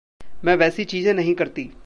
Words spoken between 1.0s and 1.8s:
नहीं करती।